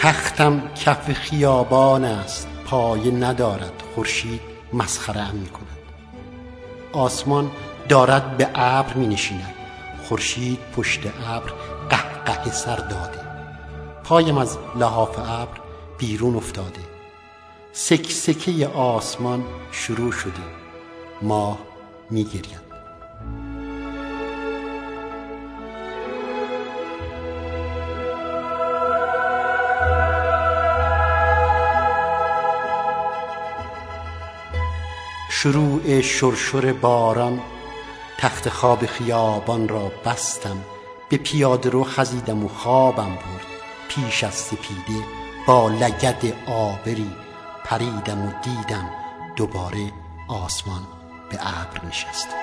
[0.00, 4.40] تختم کف خیابان است پایه ندارد خورشید
[4.72, 5.78] مسخره ام می کند.
[6.92, 7.50] آسمان
[7.88, 9.54] دارد به ابر می نشیند
[10.08, 11.52] خورشید پشت ابر
[11.90, 13.20] قهقه سر داده.
[14.04, 15.60] پایم از لحاف ابر
[15.98, 16.80] بیرون افتاده.
[17.72, 20.42] سکسکه آسمان شروع شده.
[21.22, 21.58] ماه
[22.10, 22.67] می گرید.
[35.28, 37.40] شروع شرشر باران
[38.18, 40.64] تخت خواب خیابان را بستم
[41.08, 43.46] به پیاده رو خزیدم و خوابم برد.
[43.88, 45.04] پیش از سپیده
[45.46, 47.10] با لگد آبری
[47.64, 48.90] پریدم و دیدم
[49.36, 49.92] دوباره
[50.28, 50.82] آسمان
[51.30, 52.34] به ابر نشسته